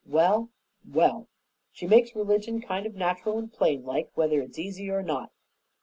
Well, 0.07 0.49
well! 0.83 1.27
She 1.71 1.85
makes 1.85 2.15
religion 2.15 2.59
kind 2.59 2.87
of 2.87 2.95
natural 2.95 3.37
and 3.37 3.53
plain 3.53 3.85
like, 3.85 4.09
whether 4.15 4.41
it's 4.41 4.57
easy 4.57 4.89
or 4.89 5.03
not. 5.03 5.31